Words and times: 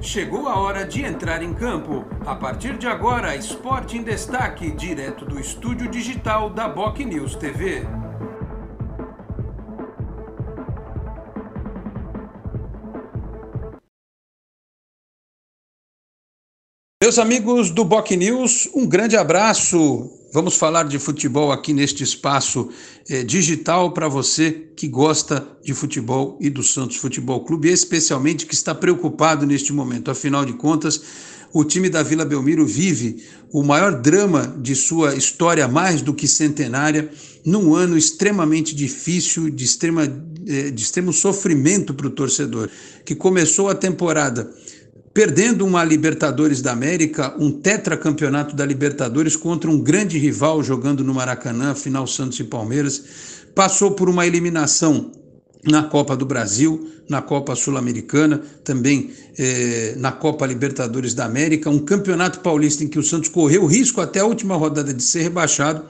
Chegou 0.00 0.46
a 0.46 0.56
hora 0.56 0.84
de 0.86 1.02
entrar 1.04 1.42
em 1.42 1.52
campo. 1.52 2.04
A 2.24 2.34
partir 2.34 2.78
de 2.78 2.86
agora, 2.86 3.34
Esporte 3.34 3.96
em 3.98 4.02
Destaque, 4.02 4.70
direto 4.70 5.24
do 5.24 5.40
estúdio 5.40 5.90
digital 5.90 6.48
da 6.48 6.68
Boc 6.68 7.00
News 7.00 7.34
TV. 7.34 7.84
Meus 17.02 17.18
amigos 17.18 17.70
do 17.70 17.84
Boc 17.84 18.10
News, 18.12 18.70
um 18.74 18.86
grande 18.86 19.16
abraço. 19.16 20.17
Vamos 20.30 20.56
falar 20.56 20.82
de 20.82 20.98
futebol 20.98 21.50
aqui 21.50 21.72
neste 21.72 22.04
espaço 22.04 22.68
eh, 23.08 23.22
digital 23.22 23.92
para 23.92 24.08
você 24.08 24.68
que 24.76 24.86
gosta 24.86 25.46
de 25.64 25.72
futebol 25.72 26.36
e 26.38 26.50
do 26.50 26.62
Santos 26.62 26.98
Futebol 26.98 27.42
Clube, 27.44 27.70
especialmente 27.70 28.44
que 28.44 28.52
está 28.52 28.74
preocupado 28.74 29.46
neste 29.46 29.72
momento. 29.72 30.10
Afinal 30.10 30.44
de 30.44 30.52
contas, 30.52 31.00
o 31.50 31.64
time 31.64 31.88
da 31.88 32.02
Vila 32.02 32.26
Belmiro 32.26 32.66
vive 32.66 33.24
o 33.50 33.62
maior 33.62 34.02
drama 34.02 34.54
de 34.60 34.76
sua 34.76 35.14
história, 35.14 35.66
mais 35.66 36.02
do 36.02 36.12
que 36.12 36.28
centenária, 36.28 37.10
num 37.42 37.74
ano 37.74 37.96
extremamente 37.96 38.74
difícil, 38.74 39.48
de, 39.48 39.64
extrema, 39.64 40.04
eh, 40.46 40.70
de 40.70 40.82
extremo 40.82 41.10
sofrimento 41.10 41.94
para 41.94 42.06
o 42.06 42.10
torcedor, 42.10 42.68
que 43.02 43.14
começou 43.14 43.70
a 43.70 43.74
temporada 43.74 44.52
perdendo 45.12 45.66
uma 45.66 45.84
Libertadores 45.84 46.60
da 46.62 46.72
América, 46.72 47.34
um 47.38 47.50
tetracampeonato 47.50 48.54
da 48.54 48.64
Libertadores 48.64 49.36
contra 49.36 49.70
um 49.70 49.80
grande 49.80 50.18
rival 50.18 50.62
jogando 50.62 51.02
no 51.02 51.14
Maracanã, 51.14 51.74
final 51.74 52.06
Santos 52.06 52.38
e 52.40 52.44
Palmeiras, 52.44 53.04
passou 53.54 53.92
por 53.92 54.08
uma 54.08 54.26
eliminação 54.26 55.10
na 55.64 55.82
Copa 55.82 56.16
do 56.16 56.24
Brasil, 56.24 56.88
na 57.08 57.20
Copa 57.20 57.54
Sul-Americana, 57.56 58.42
também 58.62 59.10
eh, 59.36 59.94
na 59.96 60.12
Copa 60.12 60.46
Libertadores 60.46 61.14
da 61.14 61.24
América, 61.24 61.68
um 61.68 61.78
campeonato 61.78 62.40
paulista 62.40 62.84
em 62.84 62.88
que 62.88 62.98
o 62.98 63.02
Santos 63.02 63.28
correu 63.28 63.66
risco 63.66 64.00
até 64.00 64.20
a 64.20 64.24
última 64.24 64.56
rodada 64.56 64.94
de 64.94 65.02
ser 65.02 65.22
rebaixado 65.22 65.84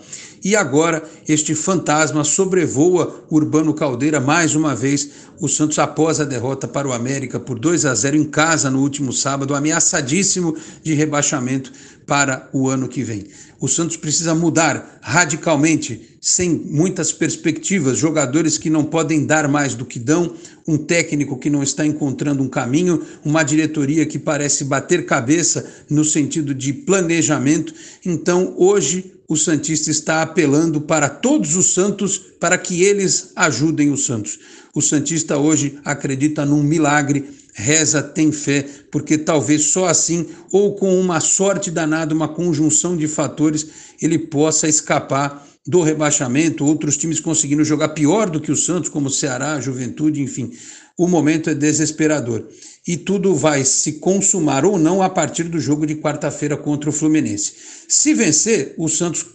e 0.45 0.57
agora 0.57 1.03
este 1.29 1.55
fantasma 1.55 2.25
sobrevoa 2.25 3.25
Urbano 3.31 3.75
Caldeira 3.75 4.21
mais 4.21 4.55
uma 4.55 4.75
vez. 4.75 5.11
O 5.41 5.49
Santos, 5.49 5.79
após 5.79 6.21
a 6.21 6.25
derrota 6.25 6.67
para 6.67 6.89
o 6.89 6.93
América 6.93 7.39
por 7.39 7.59
2 7.59 7.85
a 7.85 7.95
0 7.95 8.17
em 8.17 8.25
casa 8.25 8.71
no 8.71 8.81
último 8.81 9.13
sábado, 9.13 9.55
ameaçadíssimo 9.55 10.57
de 10.83 10.95
rebaixamento 10.95 11.73
para 12.09 12.49
o 12.55 12.71
ano 12.71 12.89
que 12.89 13.05
vem. 13.05 13.27
O 13.61 13.69
Santos 13.69 13.99
precisa 13.99 14.35
mudar 14.35 14.99
radicalmente, 15.03 16.17
sem 16.19 16.49
muitas 16.49 17.13
perspectivas, 17.13 17.99
jogadores 17.99 18.57
que 18.57 18.71
não 18.71 18.83
podem 18.83 19.27
dar 19.27 19.47
mais 19.47 19.75
do 19.75 19.85
que 19.85 19.99
dão, 19.99 20.35
um 20.67 20.79
técnico 20.79 21.37
que 21.37 21.51
não 21.51 21.63
está 21.63 21.85
encontrando 21.85 22.43
um 22.43 22.49
caminho, 22.49 23.05
uma 23.23 23.43
diretoria 23.43 24.07
que 24.07 24.19
parece 24.19 24.65
bater 24.65 25.05
cabeça 25.05 25.71
no 25.91 26.03
sentido 26.03 26.55
de 26.55 26.73
planejamento. 26.73 27.75
Então, 28.05 28.55
hoje, 28.57 29.13
o 29.29 29.37
Santista 29.37 29.91
está 29.91 30.23
apelando 30.23 30.81
para 30.81 31.11
todos 31.11 31.57
os 31.57 31.75
santos 31.75 32.17
para 32.41 32.57
que 32.57 32.85
eles 32.85 33.33
ajudem 33.37 33.91
os 33.91 34.07
santos. 34.07 34.39
O 34.75 34.81
Santista 34.81 35.37
hoje 35.37 35.79
acredita 35.85 36.47
num 36.47 36.63
milagre, 36.63 37.29
reza, 37.59 38.01
tem 38.01 38.31
fé, 38.31 38.65
porque 38.91 39.19
talvez 39.19 39.73
só 39.73 39.87
assim, 39.87 40.29
ou 40.53 40.77
com 40.77 40.99
uma 40.99 41.19
sorte 41.19 41.73
danada, 41.73 42.15
uma 42.15 42.29
conjunção 42.29 42.97
de 42.97 43.09
fatores, 43.09 43.67
ele 44.01 44.17
possa 44.17 44.69
escapar 44.69 45.45
do 45.67 45.83
rebaixamento, 45.83 46.65
outros 46.65 46.97
times 46.97 47.19
conseguindo 47.19 47.65
jogar 47.65 47.89
pior 47.89 48.31
do 48.31 48.41
que 48.41 48.53
o 48.53 48.57
Santos, 48.57 48.89
como 48.89 49.09
o 49.09 49.11
Ceará, 49.11 49.61
Juventude, 49.61 50.23
enfim. 50.23 50.53
O 50.97 51.09
momento 51.09 51.51
é 51.51 51.55
desesperador. 51.55 52.47
E 52.87 52.97
tudo 52.97 53.35
vai 53.35 53.65
se 53.65 53.95
consumar 53.95 54.65
ou 54.65 54.79
não 54.79 55.03
a 55.03 55.11
partir 55.11 55.45
do 55.45 55.59
jogo 55.59 55.85
de 55.85 55.97
quarta-feira 55.97 56.57
contra 56.57 56.89
o 56.89 56.93
Fluminense. 56.93 57.53
Se 57.89 58.15
vencer, 58.15 58.75
o 58.79 58.89
Santos 58.89 59.27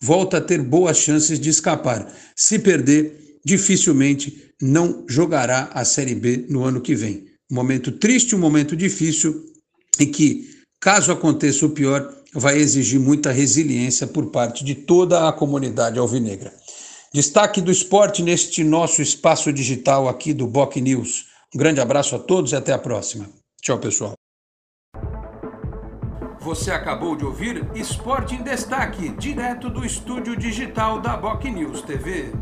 volta 0.00 0.38
a 0.38 0.40
ter 0.40 0.62
boas 0.62 0.96
chances 0.96 1.40
de 1.40 1.50
escapar. 1.50 2.10
Se 2.36 2.58
perder, 2.58 3.38
dificilmente 3.44 4.54
não 4.62 5.04
jogará 5.08 5.70
a 5.74 5.84
Série 5.84 6.14
B 6.14 6.46
no 6.48 6.62
ano 6.62 6.80
que 6.80 6.94
vem. 6.94 7.33
Um 7.50 7.54
momento 7.54 7.92
triste, 7.92 8.34
um 8.34 8.38
momento 8.38 8.74
difícil 8.76 9.44
e 9.98 10.06
que, 10.06 10.50
caso 10.80 11.12
aconteça 11.12 11.66
o 11.66 11.70
pior, 11.70 12.12
vai 12.32 12.56
exigir 12.56 12.98
muita 12.98 13.30
resiliência 13.30 14.06
por 14.06 14.30
parte 14.30 14.64
de 14.64 14.74
toda 14.74 15.28
a 15.28 15.32
comunidade 15.32 15.98
alvinegra. 15.98 16.52
Destaque 17.12 17.60
do 17.60 17.70
esporte 17.70 18.22
neste 18.22 18.64
nosso 18.64 19.00
espaço 19.00 19.52
digital 19.52 20.08
aqui 20.08 20.32
do 20.32 20.46
Boc 20.46 20.76
News. 20.76 21.26
Um 21.54 21.58
grande 21.58 21.80
abraço 21.80 22.16
a 22.16 22.18
todos 22.18 22.50
e 22.50 22.56
até 22.56 22.72
a 22.72 22.78
próxima. 22.78 23.28
Tchau, 23.62 23.78
pessoal. 23.78 24.14
Você 26.40 26.70
acabou 26.70 27.16
de 27.16 27.24
ouvir 27.24 27.66
Esporte 27.74 28.34
em 28.34 28.42
Destaque, 28.42 29.10
direto 29.10 29.70
do 29.70 29.84
estúdio 29.84 30.36
digital 30.36 31.00
da 31.00 31.16
Boc 31.16 31.44
News 31.44 31.80
TV. 31.82 32.32